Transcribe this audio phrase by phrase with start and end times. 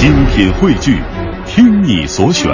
[0.00, 0.98] 精品汇聚，
[1.44, 2.50] 听你所选，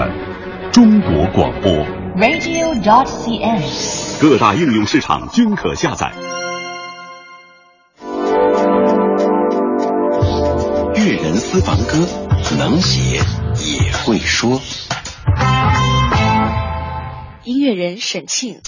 [0.72, 1.70] 中国广播。
[2.16, 4.20] radio.dot.cn，。
[4.20, 6.12] 各大应用市场均可下载。
[10.96, 12.08] 粤人私房歌，
[12.58, 13.20] 能写
[13.54, 14.60] 也会说。
[17.44, 18.60] 音乐人沈庆，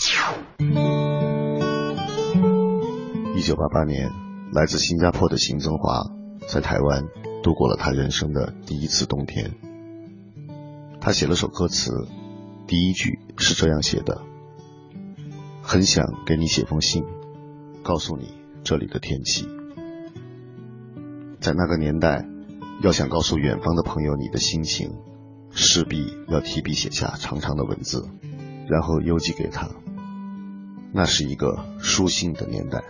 [3.35, 4.13] 一九八八年，
[4.53, 6.05] 来自新加坡的邢增华
[6.47, 7.03] 在台湾
[7.43, 9.55] 度过了他人生的第一次冬天。
[11.01, 11.93] 他写了首歌词，
[12.67, 14.23] 第一句是这样写的
[15.63, 17.05] ：“很想给你写封信，
[17.83, 19.47] 告诉你这里的天气。”
[21.41, 22.27] 在那个年代，
[22.83, 24.97] 要想告诉远方的朋友你的心情，
[25.53, 28.09] 势必要提笔写下长长的文字，
[28.69, 29.71] 然后邮寄给他。
[30.93, 32.83] 那是一个书信的年代。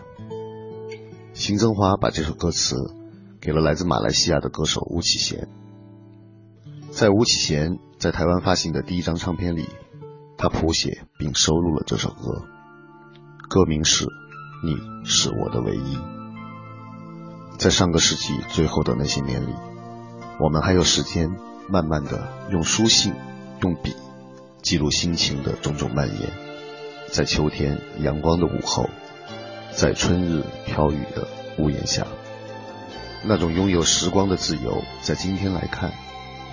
[1.35, 2.77] 邢增华把这首歌词
[3.49, 5.49] 给了来自马来西亚的歌手巫启贤。
[6.91, 9.71] 在巫启贤在台湾发行的第一张唱片里，
[10.37, 12.43] 他谱写并收录了这首歌，
[13.49, 14.05] 歌名是
[14.63, 15.97] 《你是我的唯一》。
[17.57, 19.55] 在上个世纪最后的那些年里，
[20.39, 21.31] 我们还有时间
[21.71, 23.15] 慢慢的用书信、
[23.63, 23.97] 用笔
[24.61, 26.31] 记录心情的种种蔓延。
[27.11, 28.91] 在秋天阳光的午后，
[29.73, 31.27] 在春日飘雨的
[31.59, 32.07] 屋檐下，
[33.25, 35.91] 那种拥有时光的自由，在今天来看，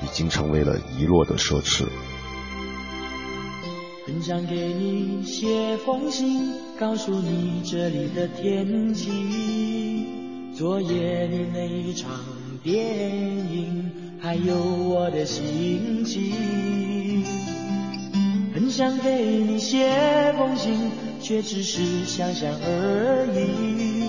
[0.03, 1.85] 已经成为了遗落的奢侈。
[4.05, 10.07] 很想给你写封信，告诉你这里的天气，
[10.55, 12.11] 昨夜的那一场
[12.63, 12.77] 电
[13.51, 17.23] 影，还有我的心情。
[18.53, 24.04] 很想给你写封信，却只是想想而已。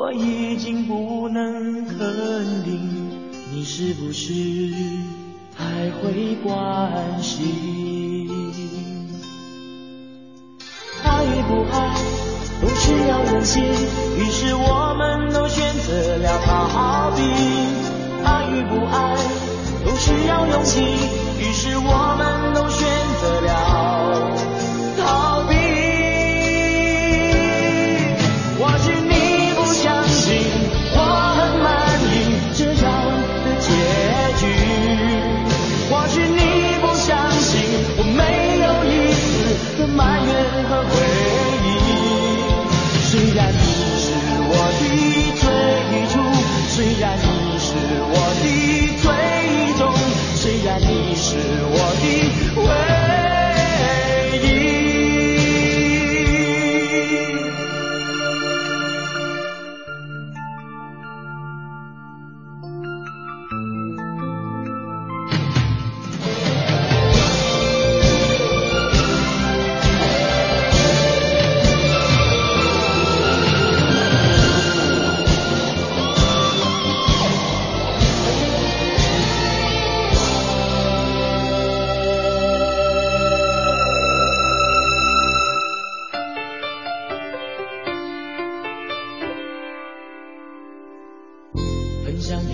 [0.00, 1.98] 我已经不能肯
[2.62, 2.78] 定，
[3.52, 4.32] 你是不是
[5.56, 7.48] 还会关心？
[11.02, 11.96] 爱与不爱
[12.62, 17.20] 都需要勇气，于是我们都选择了逃避。
[18.22, 19.16] 爱与不爱
[19.84, 20.80] 都需要勇气，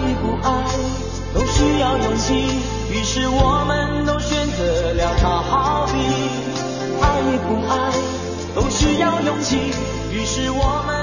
[0.00, 0.64] 爱与不爱
[1.34, 2.32] 都需要勇气，
[2.90, 5.92] 于是我们都选择了逃避。
[7.02, 7.92] 爱与不爱
[8.54, 9.58] 都需要勇气，
[10.10, 10.99] 于是我们。